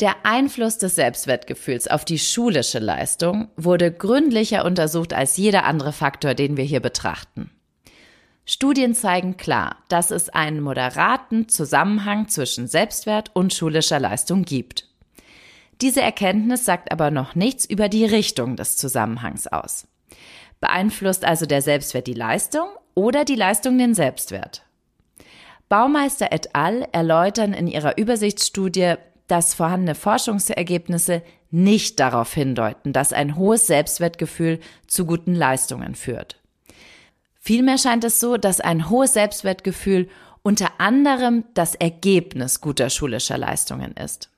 Der 0.01 0.27
Einfluss 0.27 0.79
des 0.79 0.97
Selbstwertgefühls 0.97 1.87
auf 1.87 2.05
die 2.05 2.19
schulische 2.19 2.81
Leistung 2.81 3.49
wurde 3.57 3.93
gründlicher 3.93 4.65
untersucht 4.65 5.15
als 5.15 5.37
jeder 5.37 5.65
andere 5.65 5.93
Faktor, 5.93 6.35
den 6.35 6.57
wir 6.57 6.65
hier 6.65 6.81
betrachten. 6.81 7.51
Studien 8.45 8.95
zeigen 8.95 9.37
klar, 9.37 9.79
dass 9.89 10.11
es 10.11 10.29
einen 10.29 10.61
moderaten 10.61 11.49
Zusammenhang 11.49 12.29
zwischen 12.29 12.67
Selbstwert 12.67 13.31
und 13.35 13.55
schulischer 13.55 14.01
Leistung 14.01 14.43
gibt. 14.43 14.89
Diese 15.81 16.03
Erkenntnis 16.03 16.65
sagt 16.65 16.91
aber 16.93 17.11
noch 17.11 17.35
nichts 17.35 17.65
über 17.65 17.89
die 17.89 18.05
Richtung 18.05 18.57
des 18.57 18.77
Zusammenhangs 18.77 19.47
aus. 19.47 19.87
Beeinflusst 20.61 21.25
also 21.25 21.47
der 21.47 21.63
Selbstwert 21.63 22.07
die 22.07 22.15
Leistung 22.15 22.67
oder 22.95 23.25
die 23.25 23.35
Leistung 23.35 23.79
den 23.79 23.95
Selbstwert? 23.95 24.63
Baumeister 25.69 26.31
et 26.31 26.55
al. 26.55 26.87
erläutern 26.93 27.53
in 27.53 27.67
ihrer 27.67 27.99
Übersichtsstudie, 27.99 28.95
dass 29.27 29.55
vorhandene 29.55 29.95
Forschungsergebnisse 29.95 31.23
nicht 31.51 32.01
darauf 32.01 32.35
hindeuten, 32.35 32.93
dass 32.93 33.13
ein 33.13 33.37
hohes 33.37 33.67
Selbstwertgefühl 33.67 34.61
zu 34.87 35.07
guten 35.07 35.35
Leistungen 35.35 35.95
führt. 35.95 36.41
Vielmehr 37.41 37.79
scheint 37.79 38.05
es 38.05 38.21
so, 38.21 38.37
dass 38.37 38.61
ein 38.61 38.91
hohes 38.91 39.15
Selbstwertgefühl 39.15 40.09
unter 40.43 40.73
anderem 40.79 41.45
das 41.55 41.75
Ergebnis 41.75 42.61
guter 42.61 42.91
schulischer 42.91 43.39
Leistungen 43.39 43.93
ist. 43.93 44.31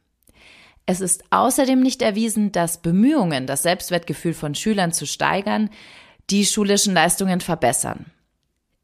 Es 0.86 1.00
ist 1.00 1.24
außerdem 1.30 1.80
nicht 1.80 2.00
erwiesen, 2.00 2.52
dass 2.52 2.80
Bemühungen, 2.80 3.46
das 3.46 3.64
Selbstwertgefühl 3.64 4.34
von 4.34 4.54
Schülern 4.54 4.92
zu 4.92 5.04
steigern, 5.04 5.70
die 6.30 6.46
schulischen 6.46 6.94
Leistungen 6.94 7.40
verbessern. 7.40 8.06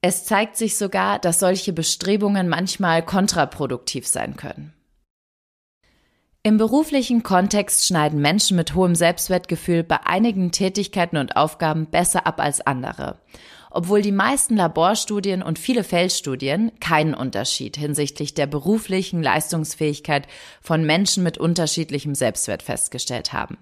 Es 0.02 0.25
zeigt 0.25 0.56
sich 0.56 0.76
sogar, 0.76 1.18
dass 1.18 1.38
solche 1.38 1.73
Bestrebungen 1.73 2.49
manchmal 2.49 3.04
kontraproduktiv 3.04 4.06
sein 4.06 4.37
können. 4.37 4.75
Im 6.42 6.59
beruflichen 6.59 7.23
Kontext 7.23 7.87
schneiden 7.87 8.21
Menschen 8.21 8.56
mit 8.56 8.75
hohem 8.75 8.97
Selbstwertgefühl 8.97 9.85
bei 9.85 10.04
einigen 10.04 10.50
Tätigkeiten 10.50 11.16
und 11.16 11.37
Aufgaben 11.37 11.87
besser 11.87 12.26
ab 12.26 12.40
als 12.40 12.61
andere 12.61 13.21
obwohl 13.73 14.02
die 14.02 14.12
meisten 14.12 14.56
Laborstudien 14.56 15.42
und 15.42 15.59
viele 15.59 15.85
Feldstudien 15.85 16.73
keinen 16.80 17.14
Unterschied 17.14 17.76
hinsichtlich 17.76 18.35
der 18.35 18.47
beruflichen 18.47 19.23
Leistungsfähigkeit 19.23 20.28
von 20.61 20.85
Menschen 20.85 21.23
mit 21.23 21.38
unterschiedlichem 21.38 22.14
Selbstwert 22.14 22.62
festgestellt 22.62 23.32
haben. 23.32 23.59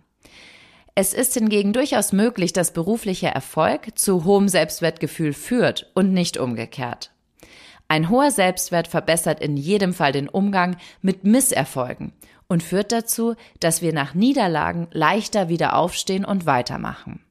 Es 1.00 1.14
ist 1.14 1.33
hingegen 1.33 1.73
durchaus 1.73 2.12
möglich, 2.12 2.52
dass 2.52 2.75
beruflicher 2.75 3.30
Erfolg 3.30 3.99
zu 3.99 4.26
hohem 4.26 4.49
Selbstwertgefühl 4.49 5.33
führt 5.33 5.90
und 5.95 6.12
nicht 6.12 6.37
umgekehrt. 6.37 7.11
Ein 7.88 8.11
hoher 8.11 8.30
Selbstwert 8.30 8.87
verbessert 8.87 9.40
in 9.40 9.57
jedem 9.57 9.95
Fall 9.95 10.12
den 10.12 10.28
Umgang 10.28 10.76
mit 11.00 11.25
Misserfolgen 11.25 12.12
und 12.49 12.62
führt 12.62 12.92
dazu, 12.92 13.35
dass 13.61 13.80
wir 13.80 13.95
nach 13.95 14.12
Niederlagen 14.12 14.88
leichter 14.92 15.49
wieder 15.49 15.75
aufstehen 15.75 16.26
und 16.26 16.45
weitermachen. 16.45 17.25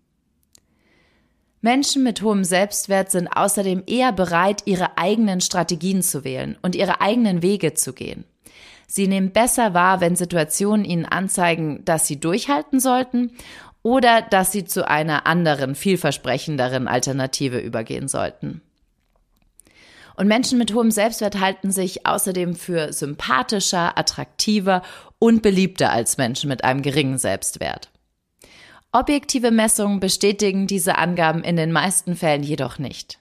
Menschen 1.61 2.01
mit 2.01 2.23
hohem 2.23 2.45
Selbstwert 2.45 3.11
sind 3.11 3.27
außerdem 3.27 3.83
eher 3.85 4.11
bereit, 4.11 4.63
ihre 4.65 4.97
eigenen 4.97 5.41
Strategien 5.41 6.01
zu 6.01 6.23
wählen 6.23 6.57
und 6.63 6.75
ihre 6.75 7.01
eigenen 7.01 7.43
Wege 7.43 7.75
zu 7.75 7.93
gehen. 7.93 8.25
Sie 8.91 9.07
nehmen 9.07 9.31
besser 9.31 9.75
wahr, 9.75 10.01
wenn 10.01 10.15
Situationen 10.15 10.83
ihnen 10.83 11.05
anzeigen, 11.05 11.85
dass 11.85 12.07
sie 12.07 12.19
durchhalten 12.19 12.79
sollten 12.79 13.31
oder 13.83 14.23
dass 14.23 14.51
sie 14.51 14.65
zu 14.65 14.87
einer 14.87 15.27
anderen, 15.27 15.75
vielversprechenderen 15.75 16.87
Alternative 16.87 17.59
übergehen 17.59 18.07
sollten. 18.07 18.61
Und 20.15 20.27
Menschen 20.27 20.57
mit 20.57 20.73
hohem 20.73 20.89
Selbstwert 20.89 21.39
halten 21.39 21.71
sich 21.71 22.07
außerdem 22.07 22.55
für 22.55 22.91
sympathischer, 22.91 23.95
attraktiver 23.95 24.81
und 25.19 25.43
beliebter 25.43 25.91
als 25.91 26.17
Menschen 26.17 26.49
mit 26.49 26.63
einem 26.63 26.81
geringen 26.81 27.19
Selbstwert. 27.19 27.91
Objektive 28.91 29.51
Messungen 29.51 29.99
bestätigen 29.99 30.65
diese 30.65 30.97
Angaben 30.97 31.43
in 31.43 31.57
den 31.57 31.71
meisten 31.71 32.15
Fällen 32.15 32.41
jedoch 32.41 32.79
nicht. 32.79 33.18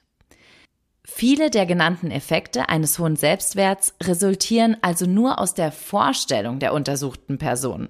Viele 1.10 1.50
der 1.50 1.66
genannten 1.66 2.12
Effekte 2.12 2.68
eines 2.68 2.98
hohen 2.98 3.16
Selbstwerts 3.16 3.94
resultieren 4.00 4.76
also 4.82 5.06
nur 5.06 5.40
aus 5.40 5.54
der 5.54 5.72
Vorstellung 5.72 6.60
der 6.60 6.72
untersuchten 6.74 7.38
Person. 7.38 7.88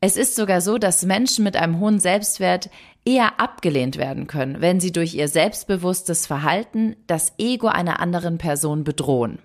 Es 0.00 0.16
ist 0.16 0.36
sogar 0.36 0.60
so, 0.60 0.78
dass 0.78 1.02
Menschen 1.02 1.42
mit 1.42 1.56
einem 1.56 1.80
hohen 1.80 1.98
Selbstwert 1.98 2.70
eher 3.04 3.40
abgelehnt 3.40 3.96
werden 3.96 4.28
können, 4.28 4.60
wenn 4.60 4.78
sie 4.80 4.92
durch 4.92 5.14
ihr 5.14 5.28
selbstbewusstes 5.28 6.26
Verhalten 6.26 6.94
das 7.08 7.32
Ego 7.38 7.66
einer 7.66 7.98
anderen 7.98 8.38
Person 8.38 8.84
bedrohen. 8.84 9.40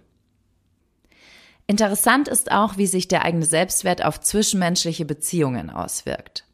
Interessant 1.66 2.28
ist 2.28 2.52
auch, 2.52 2.78
wie 2.78 2.88
sich 2.88 3.08
der 3.08 3.24
eigene 3.26 3.46
Selbstwert 3.46 4.04
auf 4.06 4.20
zwischenmenschliche 4.20 5.06
Beziehungen 5.06 5.70
auswirkt. 5.70 6.47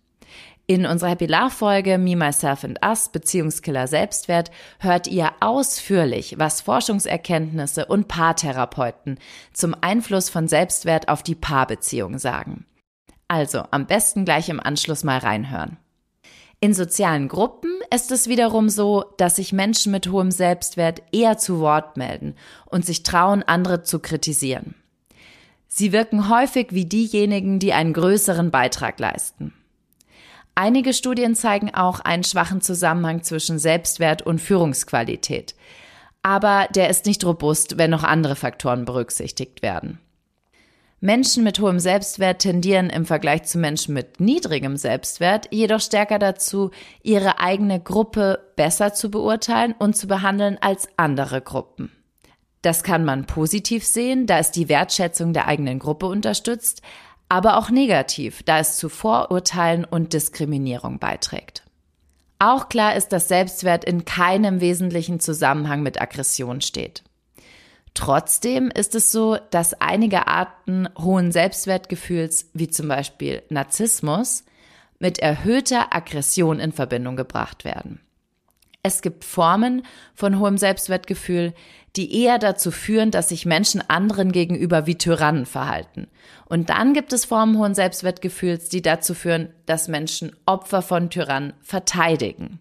In 0.66 0.86
unserer 0.86 1.10
Happy 1.10 1.26
Love 1.26 1.50
Folge 1.50 1.98
Me, 1.98 2.16
Myself 2.16 2.64
and 2.64 2.80
Us 2.86 3.10
Beziehungskiller 3.10 3.86
Selbstwert 3.88 4.50
hört 4.80 5.08
ihr 5.08 5.32
ausführlich, 5.42 6.36
was 6.40 6.62
Forschungserkenntnisse 6.62 7.86
und 7.86 8.08
Paartherapeuten 8.08 9.20
zum 9.52 9.76
Einfluss 9.82 10.30
von 10.30 10.48
Selbstwert 10.48 11.10
auf 11.10 11.22
die 11.22 11.36
Paarbeziehung 11.36 12.18
sagen. 12.18 12.66
Also 13.28 13.64
am 13.72 13.88
besten 13.88 14.24
gleich 14.24 14.48
im 14.48 14.62
Anschluss 14.62 15.04
mal 15.04 15.18
reinhören. 15.18 15.78
In 16.62 16.74
sozialen 16.74 17.28
Gruppen 17.28 17.72
ist 17.94 18.12
es 18.12 18.30
wiederum 18.30 18.70
so, 18.70 19.04
dass 19.18 19.36
sich 19.36 19.52
Menschen 19.52 19.92
mit 19.92 20.08
hohem 20.08 20.32
Selbstwert 20.32 21.02
eher 21.12 21.38
zu 21.38 21.60
Wort 21.60 21.98
melden 21.98 22.36
und 22.68 22.86
sich 22.86 23.04
trauen, 23.04 23.44
andere 23.44 23.84
zu 23.84 24.00
kritisieren. 24.00 24.76
Sie 25.68 25.92
wirken 25.92 26.30
häufig 26.30 26.68
wie 26.70 26.86
diejenigen, 26.86 27.60
die 27.60 27.74
einen 27.74 27.92
größeren 27.92 28.50
Beitrag 28.50 28.98
leisten. 28.98 29.54
Einige 30.56 30.94
Studien 30.94 31.36
zeigen 31.36 31.74
auch 31.74 32.00
einen 32.00 32.24
schwachen 32.24 32.62
Zusammenhang 32.62 33.24
zwischen 33.24 33.58
Selbstwert 33.58 34.22
und 34.22 34.40
Führungsqualität. 34.40 35.56
Aber 36.22 36.68
der 36.74 36.90
ist 36.90 37.06
nicht 37.06 37.26
robust, 37.26 37.78
wenn 37.78 37.90
noch 37.90 38.04
andere 38.04 38.36
Faktoren 38.36 38.86
berücksichtigt 38.86 39.62
werden. 39.62 40.00
Menschen 41.02 41.44
mit 41.44 41.60
hohem 41.60 41.80
Selbstwert 41.80 42.40
tendieren 42.40 42.90
im 42.90 43.06
Vergleich 43.06 43.44
zu 43.44 43.58
Menschen 43.58 43.94
mit 43.94 44.22
niedrigem 44.22 44.78
Selbstwert 44.78 45.50
jedoch 45.52 45.82
stärker 45.82 46.18
dazu, 46.18 46.72
ihre 47.02 47.42
eigene 47.42 47.82
Gruppe 47.82 48.40
besser 48.56 48.94
zu 48.94 49.12
beurteilen 49.12 49.76
und 49.78 49.98
zu 49.98 50.08
behandeln 50.08 50.58
als 50.62 50.88
andere 50.96 51.42
Gruppen. 51.42 51.92
Das 52.62 52.84
kann 52.84 53.04
man 53.04 53.26
positiv 53.26 53.84
sehen, 53.84 54.28
da 54.28 54.38
es 54.38 54.52
die 54.52 54.70
Wertschätzung 54.70 55.34
der 55.34 55.50
eigenen 55.50 55.80
Gruppe 55.80 56.06
unterstützt, 56.06 56.82
aber 57.30 57.58
auch 57.58 57.70
negativ, 57.70 58.44
da 58.44 58.60
es 58.60 58.78
zu 58.78 58.90
Vorurteilen 58.90 59.86
und 59.86 60.14
Diskriminierung 60.14 61.00
beiträgt. 61.00 61.64
Auch 62.40 62.68
klar 62.70 62.96
ist, 62.96 63.10
dass 63.10 63.30
Selbstwert 63.30 63.86
in 63.86 64.06
keinem 64.06 64.60
wesentlichen 64.60 65.20
Zusammenhang 65.20 65.82
mit 65.82 66.02
Aggression 66.02 66.62
steht. 66.62 67.04
Trotzdem 67.94 68.70
ist 68.70 68.96
es 68.96 69.12
so, 69.12 69.38
dass 69.52 69.80
einige 69.80 70.28
Arten 70.28 70.90
hohen 70.98 71.32
Selbstwertgefühls, 71.32 72.50
wie 72.54 72.68
zum 72.68 72.88
Beispiel 72.88 73.44
Narzissmus, 73.50 74.44
mit 75.00 75.20
erhöhter 75.20 75.96
Aggression 75.96 76.60
in 76.60 76.72
Verbindung 76.72 77.16
gebracht 77.16 77.66
werden. 77.66 78.00
Es 78.86 79.02
gibt 79.02 79.24
Formen 79.24 79.86
von 80.14 80.40
hohem 80.40 80.58
Selbstwertgefühl, 80.58 81.54
die 81.96 82.22
eher 82.22 82.38
dazu 82.38 82.70
führen, 82.70 83.12
dass 83.12 83.30
sich 83.30 83.46
Menschen 83.46 83.82
anderen 83.90 84.34
gegenüber 84.34 84.86
wie 84.86 84.98
Tyrannen 84.98 85.46
verhalten. 85.46 86.08
Und 86.46 86.70
dann 86.70 86.94
gibt 86.94 87.14
es 87.14 87.24
Formen 87.24 87.58
hohen 87.58 87.76
Selbstwertgefühls, 87.76 88.68
die 88.68 88.82
dazu 88.82 89.14
führen, 89.14 89.54
dass 89.66 89.88
Menschen 89.88 90.36
Opfer 90.46 90.82
von 90.82 91.10
Tyrannen 91.10 91.54
verteidigen. 91.62 92.60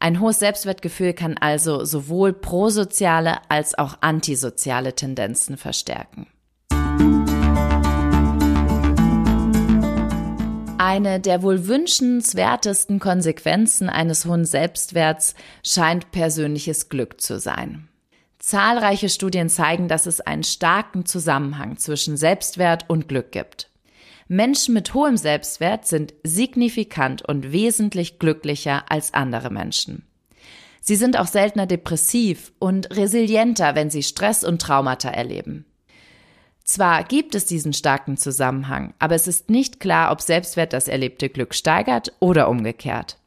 Ein 0.00 0.20
hohes 0.20 0.38
Selbstwertgefühl 0.38 1.12
kann 1.12 1.36
also 1.36 1.84
sowohl 1.84 2.32
prosoziale 2.32 3.36
als 3.50 3.76
auch 3.76 3.98
antisoziale 4.00 4.94
Tendenzen 4.96 5.58
verstärken. 5.58 6.26
Eine 10.84 11.20
der 11.20 11.44
wohl 11.44 11.68
wünschenswertesten 11.68 12.98
Konsequenzen 12.98 13.88
eines 13.88 14.26
hohen 14.26 14.44
Selbstwerts 14.44 15.36
scheint 15.64 16.10
persönliches 16.10 16.88
Glück 16.88 17.20
zu 17.20 17.38
sein. 17.38 17.86
Zahlreiche 18.40 19.08
Studien 19.08 19.48
zeigen, 19.48 19.86
dass 19.86 20.06
es 20.06 20.20
einen 20.20 20.42
starken 20.42 21.06
Zusammenhang 21.06 21.76
zwischen 21.76 22.16
Selbstwert 22.16 22.90
und 22.90 23.06
Glück 23.06 23.30
gibt. 23.30 23.70
Menschen 24.26 24.74
mit 24.74 24.92
hohem 24.92 25.16
Selbstwert 25.16 25.86
sind 25.86 26.14
signifikant 26.24 27.22
und 27.28 27.52
wesentlich 27.52 28.18
glücklicher 28.18 28.90
als 28.90 29.14
andere 29.14 29.50
Menschen. 29.50 30.04
Sie 30.80 30.96
sind 30.96 31.16
auch 31.16 31.28
seltener 31.28 31.66
depressiv 31.66 32.50
und 32.58 32.90
resilienter, 32.96 33.76
wenn 33.76 33.88
sie 33.88 34.02
Stress 34.02 34.42
und 34.42 34.60
Traumata 34.60 35.10
erleben. 35.10 35.64
Zwar 36.64 37.04
gibt 37.04 37.34
es 37.34 37.46
diesen 37.46 37.72
starken 37.72 38.16
Zusammenhang, 38.16 38.94
aber 38.98 39.14
es 39.14 39.26
ist 39.26 39.50
nicht 39.50 39.80
klar, 39.80 40.12
ob 40.12 40.20
Selbstwert 40.20 40.72
das 40.72 40.88
erlebte 40.88 41.28
Glück 41.28 41.54
steigert 41.54 42.12
oder 42.20 42.48
umgekehrt. 42.48 43.18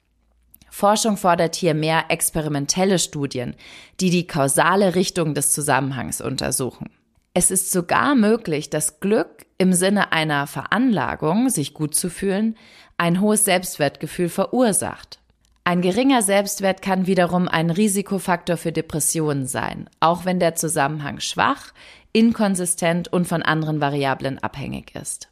Forschung 0.70 1.16
fordert 1.16 1.56
hier 1.56 1.74
mehr 1.74 2.06
experimentelle 2.10 3.00
Studien, 3.00 3.56
die 4.02 4.10
die 4.10 4.28
kausale 4.28 4.96
Richtung 4.96 5.34
des 5.34 5.54
Zusammenhangs 5.54 6.20
untersuchen. 6.20 6.90
Es 7.34 7.52
ist 7.52 7.72
sogar 7.72 8.16
möglich, 8.16 8.70
dass 8.70 9.00
Glück 9.00 9.46
im 9.58 9.74
Sinne 9.74 10.12
einer 10.12 10.48
Veranlagung, 10.48 11.50
sich 11.50 11.74
gut 11.74 11.96
zu 11.96 12.10
fühlen, 12.10 12.58
ein 12.98 13.20
hohes 13.20 13.46
Selbstwertgefühl 13.46 14.30
verursacht. 14.30 15.20
Ein 15.66 15.82
geringer 15.82 16.22
Selbstwert 16.22 16.82
kann 16.82 17.08
wiederum 17.08 17.48
ein 17.48 17.72
Risikofaktor 17.72 18.56
für 18.56 18.72
Depressionen 18.72 19.48
sein, 19.48 19.90
auch 20.00 20.24
wenn 20.24 20.40
der 20.40 20.56
Zusammenhang 20.56 21.20
schwach, 21.20 21.74
inkonsistent 22.16 23.12
und 23.12 23.28
von 23.28 23.44
anderen 23.44 23.82
Variablen 23.82 24.40
abhängig 24.40 24.96
ist. 24.96 25.28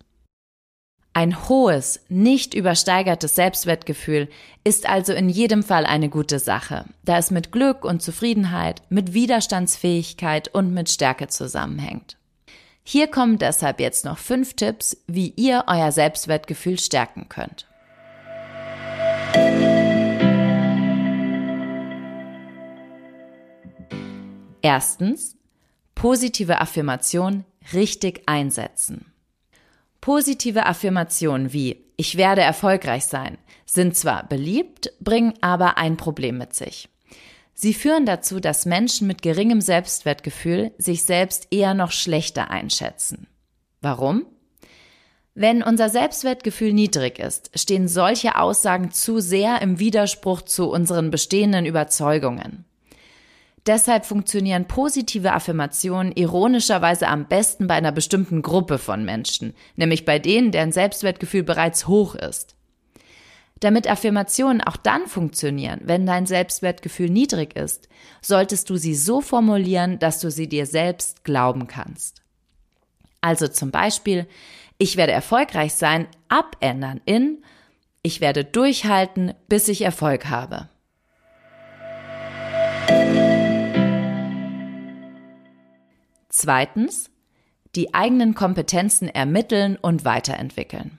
Ein 1.13 1.47
hohes, 1.47 2.01
nicht 2.09 2.53
übersteigertes 2.53 3.35
Selbstwertgefühl 3.35 4.27
ist 4.63 4.89
also 4.89 5.13
in 5.13 5.29
jedem 5.29 5.63
Fall 5.63 5.85
eine 5.85 6.09
gute 6.09 6.39
Sache, 6.39 6.85
da 7.05 7.17
es 7.17 7.31
mit 7.31 7.51
Glück 7.51 7.85
und 7.85 8.01
Zufriedenheit, 8.01 8.81
mit 8.89 9.13
Widerstandsfähigkeit 9.13 10.53
und 10.53 10.73
mit 10.73 10.89
Stärke 10.89 11.27
zusammenhängt. 11.27 12.17
Hier 12.83 13.07
kommen 13.07 13.37
deshalb 13.37 13.79
jetzt 13.79 14.03
noch 14.03 14.17
fünf 14.17 14.55
Tipps, 14.55 14.97
wie 15.07 15.33
ihr 15.37 15.63
euer 15.67 15.91
Selbstwertgefühl 15.93 16.79
stärken 16.79 17.29
könnt. 17.29 17.65
Erstens, 24.61 25.37
Positive 25.95 26.59
Affirmation 26.59 27.45
richtig 27.73 28.23
einsetzen. 28.25 29.13
Positive 30.01 30.65
Affirmationen 30.65 31.53
wie 31.53 31.83
ich 31.95 32.17
werde 32.17 32.41
erfolgreich 32.41 33.05
sein 33.05 33.37
sind 33.65 33.95
zwar 33.95 34.27
beliebt, 34.27 34.91
bringen 34.99 35.33
aber 35.41 35.77
ein 35.77 35.97
Problem 35.97 36.37
mit 36.37 36.53
sich. 36.53 36.89
Sie 37.53 37.73
führen 37.73 38.05
dazu, 38.05 38.39
dass 38.39 38.65
Menschen 38.65 39.07
mit 39.07 39.21
geringem 39.21 39.61
Selbstwertgefühl 39.61 40.71
sich 40.77 41.03
selbst 41.03 41.47
eher 41.51 41.73
noch 41.73 41.91
schlechter 41.91 42.49
einschätzen. 42.49 43.27
Warum? 43.81 44.25
Wenn 45.35 45.63
unser 45.63 45.89
Selbstwertgefühl 45.89 46.73
niedrig 46.73 47.19
ist, 47.19 47.51
stehen 47.55 47.87
solche 47.87 48.37
Aussagen 48.37 48.91
zu 48.91 49.19
sehr 49.19 49.61
im 49.61 49.79
Widerspruch 49.79 50.41
zu 50.41 50.69
unseren 50.69 51.09
bestehenden 51.09 51.65
Überzeugungen. 51.65 52.65
Deshalb 53.65 54.05
funktionieren 54.05 54.67
positive 54.67 55.31
Affirmationen 55.31 56.11
ironischerweise 56.11 57.07
am 57.07 57.27
besten 57.27 57.67
bei 57.67 57.75
einer 57.75 57.93
bestimmten 57.93 58.41
Gruppe 58.41 58.77
von 58.77 59.05
Menschen, 59.05 59.53
nämlich 59.77 60.03
bei 60.03 60.19
denen, 60.19 60.51
deren 60.51 60.73
Selbstwertgefühl 60.73 61.43
bereits 61.43 61.87
hoch 61.87 62.15
ist. 62.15 62.55
Damit 63.61 63.89
Affirmationen 63.89 64.59
auch 64.59 64.75
dann 64.75 65.07
funktionieren, 65.07 65.79
wenn 65.85 66.05
dein 66.05 66.25
Selbstwertgefühl 66.25 67.09
niedrig 67.09 67.55
ist, 67.55 67.87
solltest 68.21 68.69
du 68.69 68.75
sie 68.75 68.95
so 68.95 69.21
formulieren, 69.21 69.99
dass 69.99 70.19
du 70.19 70.29
sie 70.29 70.49
dir 70.49 70.65
selbst 70.65 71.23
glauben 71.23 71.67
kannst. 71.67 72.21
Also 73.21 73.47
zum 73.47 73.71
Beispiel, 73.71 74.27
ich 74.77 74.97
werde 74.97 75.13
erfolgreich 75.13 75.75
sein, 75.75 76.07
abändern 76.27 76.99
in, 77.05 77.41
ich 78.01 78.19
werde 78.19 78.43
durchhalten, 78.43 79.33
bis 79.47 79.69
ich 79.69 79.83
Erfolg 79.83 80.25
habe. 80.25 80.67
Zweitens, 86.35 87.11
die 87.75 87.93
eigenen 87.93 88.33
Kompetenzen 88.33 89.07
ermitteln 89.07 89.77
und 89.79 90.03
weiterentwickeln. 90.03 90.97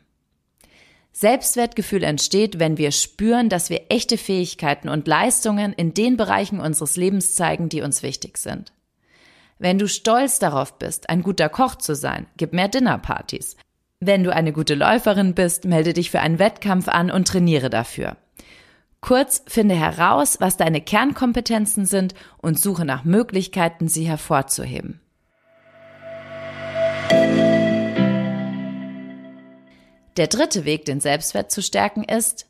Selbstwertgefühl 1.10 2.04
entsteht, 2.04 2.60
wenn 2.60 2.78
wir 2.78 2.92
spüren, 2.92 3.48
dass 3.48 3.68
wir 3.68 3.86
echte 3.88 4.16
Fähigkeiten 4.16 4.88
und 4.88 5.08
Leistungen 5.08 5.72
in 5.72 5.92
den 5.92 6.16
Bereichen 6.16 6.60
unseres 6.60 6.94
Lebens 6.94 7.34
zeigen, 7.34 7.68
die 7.68 7.82
uns 7.82 8.04
wichtig 8.04 8.38
sind. 8.38 8.72
Wenn 9.58 9.76
du 9.76 9.88
stolz 9.88 10.38
darauf 10.38 10.78
bist, 10.78 11.10
ein 11.10 11.22
guter 11.22 11.48
Koch 11.48 11.74
zu 11.74 11.96
sein, 11.96 12.28
gib 12.36 12.52
mehr 12.52 12.68
Dinnerpartys. 12.68 13.56
Wenn 13.98 14.22
du 14.22 14.32
eine 14.32 14.52
gute 14.52 14.76
Läuferin 14.76 15.34
bist, 15.34 15.64
melde 15.64 15.94
dich 15.94 16.12
für 16.12 16.20
einen 16.20 16.38
Wettkampf 16.38 16.86
an 16.86 17.10
und 17.10 17.26
trainiere 17.26 17.70
dafür. 17.70 18.16
Kurz, 19.00 19.42
finde 19.48 19.74
heraus, 19.74 20.36
was 20.38 20.56
deine 20.56 20.80
Kernkompetenzen 20.80 21.86
sind 21.86 22.14
und 22.38 22.56
suche 22.56 22.84
nach 22.84 23.02
Möglichkeiten, 23.02 23.88
sie 23.88 24.06
hervorzuheben. 24.06 25.00
Der 30.16 30.28
dritte 30.28 30.64
Weg, 30.64 30.84
den 30.84 31.00
Selbstwert 31.00 31.50
zu 31.50 31.62
stärken, 31.62 32.04
ist, 32.04 32.46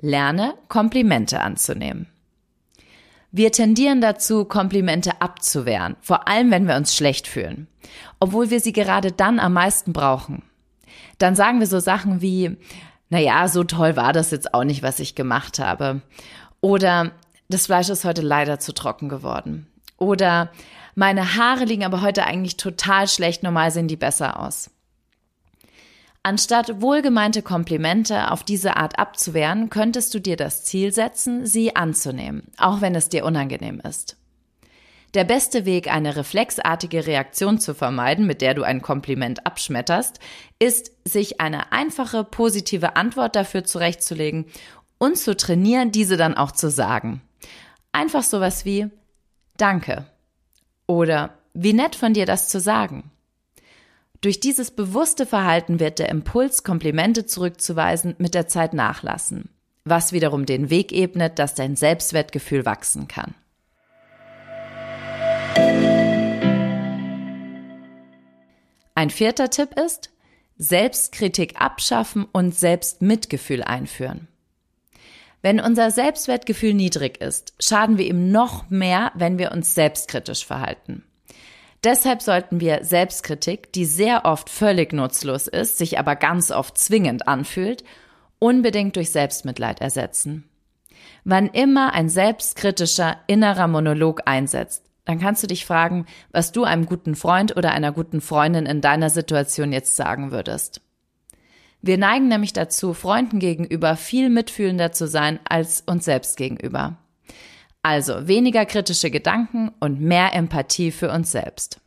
lerne 0.00 0.54
Komplimente 0.68 1.40
anzunehmen. 1.40 2.06
Wir 3.30 3.52
tendieren 3.52 4.00
dazu, 4.00 4.44
Komplimente 4.44 5.20
abzuwehren, 5.20 5.96
vor 6.00 6.28
allem 6.28 6.50
wenn 6.50 6.66
wir 6.66 6.76
uns 6.76 6.94
schlecht 6.94 7.26
fühlen, 7.26 7.66
obwohl 8.20 8.50
wir 8.50 8.60
sie 8.60 8.72
gerade 8.72 9.12
dann 9.12 9.38
am 9.38 9.52
meisten 9.52 9.92
brauchen. 9.92 10.42
Dann 11.18 11.34
sagen 11.34 11.60
wir 11.60 11.66
so 11.66 11.78
Sachen 11.78 12.22
wie, 12.22 12.56
na 13.10 13.18
ja, 13.18 13.48
so 13.48 13.64
toll 13.64 13.96
war 13.96 14.12
das 14.12 14.30
jetzt 14.30 14.54
auch 14.54 14.64
nicht, 14.64 14.82
was 14.82 15.00
ich 15.00 15.14
gemacht 15.14 15.58
habe. 15.58 16.00
Oder 16.60 17.12
das 17.48 17.66
Fleisch 17.66 17.88
ist 17.88 18.04
heute 18.04 18.22
leider 18.22 18.60
zu 18.60 18.72
trocken 18.72 19.08
geworden. 19.08 19.66
Oder 19.98 20.50
meine 20.94 21.36
Haare 21.36 21.64
liegen 21.64 21.84
aber 21.84 22.00
heute 22.00 22.24
eigentlich 22.24 22.56
total 22.56 23.08
schlecht, 23.08 23.42
normal 23.42 23.70
sehen 23.70 23.88
die 23.88 23.96
besser 23.96 24.40
aus. 24.40 24.70
Anstatt 26.28 26.82
wohlgemeinte 26.82 27.40
Komplimente 27.40 28.30
auf 28.30 28.42
diese 28.42 28.76
Art 28.76 28.98
abzuwehren, 28.98 29.70
könntest 29.70 30.12
du 30.12 30.18
dir 30.18 30.36
das 30.36 30.62
Ziel 30.62 30.92
setzen, 30.92 31.46
sie 31.46 31.74
anzunehmen, 31.74 32.42
auch 32.58 32.82
wenn 32.82 32.94
es 32.94 33.08
dir 33.08 33.24
unangenehm 33.24 33.80
ist. 33.80 34.18
Der 35.14 35.24
beste 35.24 35.64
Weg, 35.64 35.90
eine 35.90 36.16
reflexartige 36.16 37.06
Reaktion 37.06 37.58
zu 37.58 37.74
vermeiden, 37.74 38.26
mit 38.26 38.42
der 38.42 38.52
du 38.52 38.62
ein 38.62 38.82
Kompliment 38.82 39.46
abschmetterst, 39.46 40.20
ist, 40.58 40.92
sich 41.06 41.40
eine 41.40 41.72
einfache, 41.72 42.24
positive 42.24 42.94
Antwort 42.94 43.34
dafür 43.34 43.64
zurechtzulegen 43.64 44.44
und 44.98 45.16
zu 45.16 45.34
trainieren, 45.34 45.92
diese 45.92 46.18
dann 46.18 46.36
auch 46.36 46.52
zu 46.52 46.70
sagen. 46.70 47.22
Einfach 47.90 48.22
sowas 48.22 48.66
wie 48.66 48.90
Danke 49.56 50.04
oder 50.86 51.38
wie 51.54 51.72
nett 51.72 51.96
von 51.96 52.12
dir 52.12 52.26
das 52.26 52.50
zu 52.50 52.60
sagen. 52.60 53.10
Durch 54.20 54.40
dieses 54.40 54.72
bewusste 54.72 55.26
Verhalten 55.26 55.78
wird 55.78 56.00
der 56.00 56.08
Impuls, 56.08 56.64
Komplimente 56.64 57.24
zurückzuweisen, 57.24 58.16
mit 58.18 58.34
der 58.34 58.48
Zeit 58.48 58.74
nachlassen, 58.74 59.50
was 59.84 60.12
wiederum 60.12 60.44
den 60.44 60.70
Weg 60.70 60.92
ebnet, 60.92 61.38
dass 61.38 61.54
dein 61.54 61.76
Selbstwertgefühl 61.76 62.64
wachsen 62.64 63.06
kann. 63.06 63.34
Ein 68.96 69.10
vierter 69.10 69.50
Tipp 69.50 69.78
ist, 69.78 70.10
Selbstkritik 70.56 71.60
abschaffen 71.60 72.24
und 72.24 72.52
Selbstmitgefühl 72.52 73.62
einführen. 73.62 74.26
Wenn 75.40 75.60
unser 75.60 75.92
Selbstwertgefühl 75.92 76.74
niedrig 76.74 77.20
ist, 77.20 77.54
schaden 77.60 77.96
wir 77.96 78.06
ihm 78.06 78.32
noch 78.32 78.68
mehr, 78.68 79.12
wenn 79.14 79.38
wir 79.38 79.52
uns 79.52 79.76
selbstkritisch 79.76 80.44
verhalten. 80.44 81.04
Deshalb 81.84 82.22
sollten 82.22 82.60
wir 82.60 82.84
Selbstkritik, 82.84 83.72
die 83.72 83.84
sehr 83.84 84.24
oft 84.24 84.50
völlig 84.50 84.92
nutzlos 84.92 85.46
ist, 85.46 85.78
sich 85.78 85.98
aber 85.98 86.16
ganz 86.16 86.50
oft 86.50 86.76
zwingend 86.76 87.28
anfühlt, 87.28 87.84
unbedingt 88.40 88.96
durch 88.96 89.10
Selbstmitleid 89.10 89.80
ersetzen. 89.80 90.48
Wann 91.24 91.46
immer 91.46 91.92
ein 91.92 92.08
selbstkritischer 92.08 93.18
innerer 93.26 93.68
Monolog 93.68 94.22
einsetzt, 94.26 94.84
dann 95.04 95.20
kannst 95.20 95.42
du 95.42 95.46
dich 95.46 95.64
fragen, 95.64 96.06
was 96.32 96.52
du 96.52 96.64
einem 96.64 96.84
guten 96.84 97.14
Freund 97.14 97.56
oder 97.56 97.72
einer 97.72 97.92
guten 97.92 98.20
Freundin 98.20 98.66
in 98.66 98.80
deiner 98.80 99.08
Situation 99.08 99.72
jetzt 99.72 99.96
sagen 99.96 100.32
würdest. 100.32 100.82
Wir 101.80 101.96
neigen 101.96 102.28
nämlich 102.28 102.52
dazu, 102.52 102.92
Freunden 102.92 103.38
gegenüber 103.38 103.96
viel 103.96 104.30
mitfühlender 104.30 104.92
zu 104.92 105.06
sein 105.06 105.38
als 105.48 105.82
uns 105.86 106.04
selbst 106.04 106.36
gegenüber. 106.36 106.98
Also 107.90 108.28
weniger 108.28 108.66
kritische 108.66 109.10
Gedanken 109.10 109.70
und 109.80 109.98
mehr 109.98 110.34
Empathie 110.34 110.90
für 110.90 111.10
uns 111.10 111.32
selbst. 111.32 111.80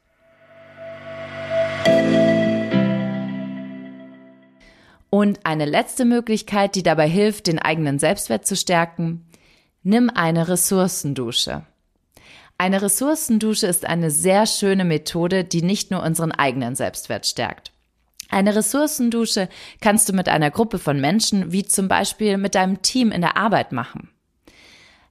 Und 5.11 5.45
eine 5.45 5.65
letzte 5.65 6.05
Möglichkeit, 6.05 6.73
die 6.73 6.81
dabei 6.81 7.07
hilft, 7.07 7.45
den 7.45 7.59
eigenen 7.59 7.99
Selbstwert 7.99 8.47
zu 8.47 8.55
stärken, 8.55 9.27
nimm 9.83 10.09
eine 10.09 10.47
Ressourcendusche. 10.47 11.67
Eine 12.57 12.81
Ressourcendusche 12.81 13.67
ist 13.67 13.85
eine 13.85 14.09
sehr 14.09 14.47
schöne 14.47 14.85
Methode, 14.85 15.43
die 15.43 15.61
nicht 15.61 15.91
nur 15.91 16.01
unseren 16.01 16.31
eigenen 16.31 16.73
Selbstwert 16.73 17.27
stärkt. 17.27 17.73
Eine 18.27 18.55
Ressourcendusche 18.55 19.49
kannst 19.81 20.09
du 20.09 20.13
mit 20.13 20.29
einer 20.29 20.49
Gruppe 20.49 20.79
von 20.79 20.99
Menschen, 20.99 21.51
wie 21.51 21.63
zum 21.63 21.87
Beispiel 21.87 22.37
mit 22.37 22.55
deinem 22.55 22.81
Team 22.81 23.11
in 23.11 23.21
der 23.21 23.37
Arbeit 23.37 23.71
machen. 23.71 24.10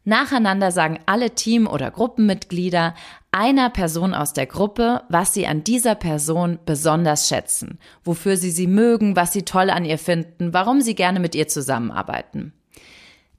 Nacheinander 0.04 0.72
sagen 0.72 0.98
alle 1.06 1.34
Team- 1.34 1.66
oder 1.66 1.90
Gruppenmitglieder 1.90 2.94
einer 3.32 3.70
Person 3.70 4.14
aus 4.14 4.32
der 4.32 4.46
Gruppe, 4.46 5.02
was 5.08 5.34
sie 5.34 5.46
an 5.46 5.62
dieser 5.62 5.94
Person 5.94 6.58
besonders 6.64 7.28
schätzen, 7.28 7.78
wofür 8.02 8.36
sie 8.36 8.50
sie 8.50 8.66
mögen, 8.66 9.14
was 9.14 9.32
sie 9.32 9.44
toll 9.44 9.70
an 9.70 9.84
ihr 9.84 9.98
finden, 9.98 10.52
warum 10.52 10.80
sie 10.80 10.94
gerne 10.94 11.20
mit 11.20 11.34
ihr 11.34 11.48
zusammenarbeiten. 11.48 12.52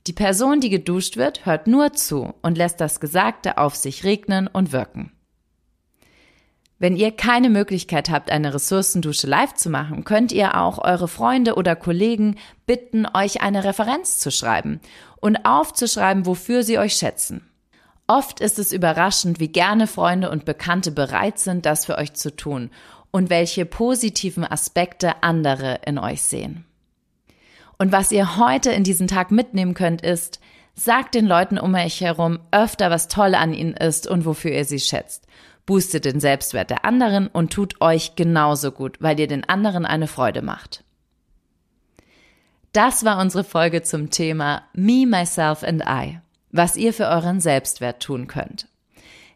Die 0.08 0.13
Person, 0.13 0.62
die 0.62 0.69
geduscht 0.69 1.17
wird, 1.17 1.45
hört 1.45 1.67
nur 1.67 1.93
zu 1.93 2.34
und 2.41 2.58
lässt 2.58 2.80
das 2.80 3.00
Gesagte 3.00 3.58
auf 3.58 3.76
sich 3.76 4.04
regnen 4.04 4.47
und 4.47 4.71
wirken. 4.71 5.12
Wenn 6.82 6.98
ihr 6.98 7.12
keine 7.12 7.52
Möglichkeit 7.52 8.10
habt, 8.10 8.32
eine 8.32 8.56
Ressourcendusche 8.56 9.28
live 9.28 9.54
zu 9.54 9.70
machen, 9.70 10.04
könnt 10.04 10.32
ihr 10.32 10.60
auch 10.60 10.80
eure 10.80 11.08
Freunde 11.08 11.54
oder 11.54 11.76
Kollegen 11.76 12.38
bitten, 12.65 13.06
euch 13.13 13.41
eine 13.41 13.63
Referenz 13.63 14.17
zu 14.17 14.32
schreiben 14.32 14.80
und 15.17 15.46
aufzuschreiben, 15.46 16.26
wofür 16.26 16.63
sie 16.63 16.80
euch 16.80 16.96
schätzen. 16.96 17.48
Oft 18.08 18.39
ist 18.39 18.58
es 18.58 18.72
überraschend, 18.74 19.39
wie 19.39 19.50
gerne 19.50 19.86
Freunde 19.86 20.32
und 20.32 20.44
Bekannte 20.44 20.89
bereit 20.89 21.38
sind, 21.38 21.67
das 21.67 21.86
für 21.86 22.00
euch 22.00 22.13
zu 22.13 22.36
tun 22.36 22.72
und 23.12 23.30
welche 23.30 23.67
positiven 23.67 24.44
Aspekte 24.44 25.22
andere 25.22 25.82
in 25.86 26.00
euch 26.00 26.24
sehen. 26.24 26.65
Und 27.78 27.91
was 27.91 28.12
ihr 28.12 28.38
heute 28.38 28.72
in 28.72 28.84
diesen 28.84 29.08
Tag 29.08 29.30
mitnehmen 29.30 29.76
könnt, 29.76 30.02
ist, 30.02 30.39
sagt 30.74 31.13
den 31.13 31.28
Leuten 31.28 31.60
um 31.60 31.76
euch 31.76 32.02
herum 32.02 32.39
öfter, 32.50 32.89
was 32.89 33.08
toll 33.08 33.36
an 33.36 33.54
ihnen 33.54 33.76
ist 33.76 34.08
und 34.08 34.26
wofür 34.26 34.50
ihr 34.50 34.65
sie 34.65 34.80
schätzt 34.80 35.28
boostet 35.65 36.06
den 36.06 36.19
Selbstwert 36.19 36.69
der 36.69 36.86
anderen 36.86 37.28
und 37.28 37.54
tut 37.54 37.82
euch 37.82 38.15
genauso 38.15 38.71
gut, 38.71 38.97
weil 39.00 39.19
ihr 39.19 39.28
den 39.28 39.47
anderen 39.47 39.86
eine 39.86 40.08
Freude 40.08 40.41
macht. 40.41 40.84
Das 42.74 43.04
war 43.04 43.19
unsere 43.19 43.43
Folge 43.43 43.84
zum 43.84 44.10
Thema 44.10 44.63
Me, 44.74 45.06
Myself 45.06 45.63
and 45.63 45.84
I, 45.88 46.19
was 46.52 46.78
ihr 46.78 46.93
für 46.93 47.08
euren 47.08 47.39
Selbstwert 47.41 48.02
tun 48.02 48.28
könnt. 48.28 48.67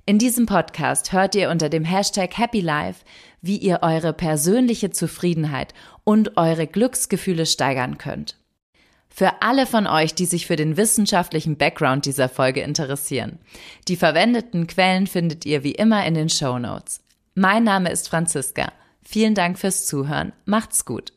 In 0.05 0.19
diesem 0.19 0.45
Podcast 0.45 1.11
hört 1.11 1.35
ihr 1.35 1.49
unter 1.49 1.67
dem 1.67 1.83
Hashtag 1.83 2.38
Happy 2.38 2.61
Life, 2.61 3.03
wie 3.41 3.57
ihr 3.57 3.79
eure 3.81 4.13
persönliche 4.13 4.91
Zufriedenheit 4.91 5.73
und 6.03 6.38
eure 6.38 6.67
Glücksgefühle 6.67 7.45
steigern 7.45 7.97
könnt. 7.97 8.38
Für 9.17 9.41
alle 9.41 9.65
von 9.65 9.88
euch, 9.88 10.13
die 10.13 10.25
sich 10.25 10.45
für 10.45 10.58
den 10.58 10.75
wissenschaftlichen 10.75 11.56
Background 11.56 12.06
dieser 12.06 12.28
Folge 12.28 12.60
interessieren. 12.60 13.39
Die 13.88 13.95
verwendeten 13.95 14.67
Quellen 14.67 15.08
findet 15.08 15.45
ihr 15.45 15.63
wie 15.63 15.71
immer 15.71 16.06
in 16.06 16.15
den 16.15 16.28
Show 16.28 16.60
Notes. 16.60 16.99
Mein 17.34 17.63
Name 17.63 17.91
ist 17.91 18.10
Franziska. 18.10 18.73
Vielen 19.04 19.34
Dank 19.34 19.58
fürs 19.58 19.86
Zuhören. 19.86 20.34
Macht's 20.43 20.84
gut. 20.84 21.13